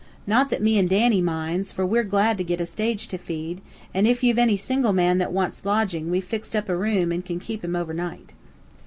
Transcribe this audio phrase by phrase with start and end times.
[0.25, 3.61] Not that me an' Danny minds, fur we're glad to git a stage to feed,
[3.93, 7.23] an' ef you've any single man that wants lodgin' we've fixed up a room and
[7.23, 8.33] kin keep him overnight."